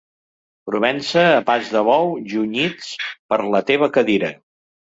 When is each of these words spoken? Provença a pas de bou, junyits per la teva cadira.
Provença 0.69 1.25
a 1.33 1.43
pas 1.51 1.69
de 1.75 1.85
bou, 1.89 2.09
junyits 2.33 2.89
per 3.35 3.41
la 3.55 3.63
teva 3.71 3.93
cadira. 3.99 4.35